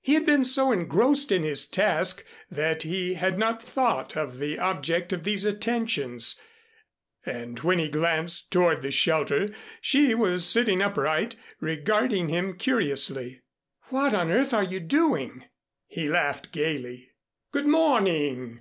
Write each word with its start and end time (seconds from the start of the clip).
He 0.00 0.14
had 0.14 0.26
been 0.26 0.42
so 0.44 0.72
engrossed 0.72 1.30
in 1.30 1.44
his 1.44 1.64
task 1.64 2.24
that 2.50 2.82
he 2.82 3.14
had 3.14 3.38
not 3.38 3.62
thought 3.62 4.16
of 4.16 4.40
the 4.40 4.58
object 4.58 5.12
of 5.12 5.22
these 5.22 5.44
attentions, 5.44 6.40
and 7.24 7.60
when 7.60 7.78
he 7.78 7.88
glanced 7.88 8.50
toward 8.50 8.82
the 8.82 8.90
shelter, 8.90 9.54
she 9.80 10.16
was 10.16 10.44
sitting 10.44 10.82
upright, 10.82 11.36
regarding 11.60 12.28
him 12.28 12.56
curiously. 12.56 13.40
"What 13.84 14.14
on 14.14 14.32
earth 14.32 14.52
are 14.52 14.64
you 14.64 14.80
doing?" 14.80 15.44
He 15.86 16.08
laughed 16.08 16.50
gayly. 16.50 17.10
"Good 17.52 17.66
morning! 17.68 18.60